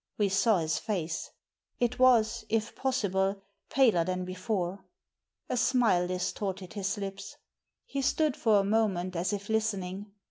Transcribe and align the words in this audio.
We 0.17 0.29
saw 0.29 0.57
his 0.57 0.79
face. 0.79 1.29
It 1.79 1.99
was, 1.99 2.43
if 2.49 2.75
possible, 2.75 3.39
paler 3.69 4.03
than 4.03 4.25
before. 4.25 4.83
A 5.47 5.55
smile 5.55 6.07
distorted 6.07 6.73
his 6.73 6.97
lips. 6.97 7.35
He 7.85 8.01
stood 8.01 8.35
for 8.35 8.59
a 8.59 8.63
moment 8.63 9.15
as 9.15 9.31
if 9.31 9.47
listening. 9.47 10.07